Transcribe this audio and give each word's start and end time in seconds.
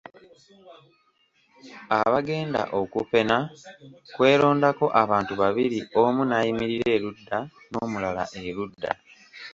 Abagenda 2.01 2.61
okupena 2.79 3.37
kwerondako 4.13 4.85
abantu 5.01 5.33
babiri 5.41 5.79
omu 6.01 6.21
n'ayimirira 6.25 6.87
erudda 6.97 7.37
n'omulala 7.69 8.23
erudda. 8.45 8.91